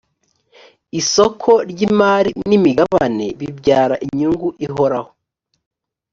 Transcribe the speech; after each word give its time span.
isoko 0.99 1.51
ry 1.71 1.79
imari 1.87 2.31
n 2.47 2.49
imigabane 2.57 3.25
bibyara 3.39 3.95
inyungu 4.05 4.47
ihoraho 4.65 5.11